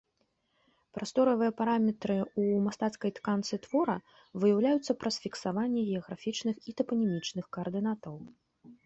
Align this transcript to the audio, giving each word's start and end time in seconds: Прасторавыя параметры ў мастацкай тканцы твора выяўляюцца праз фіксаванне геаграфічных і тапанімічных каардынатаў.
Прасторавыя 0.97 1.51
параметры 1.59 2.15
ў 2.39 2.63
мастацкай 2.67 3.11
тканцы 3.17 3.59
твора 3.65 3.97
выяўляюцца 4.45 4.91
праз 5.03 5.15
фіксаванне 5.27 5.81
геаграфічных 5.91 6.55
і 6.73 6.77
тапанімічных 6.81 7.45
каардынатаў. 7.59 8.15